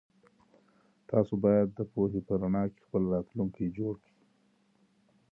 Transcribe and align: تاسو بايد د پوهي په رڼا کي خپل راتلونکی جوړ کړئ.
تاسو 1.09 1.33
بايد 1.43 1.67
د 1.75 1.79
پوهي 1.91 2.21
په 2.27 2.33
رڼا 2.41 2.63
کي 2.73 2.79
خپل 2.85 3.01
راتلونکی 3.13 3.65
جوړ 3.77 3.93
کړئ. 4.03 4.15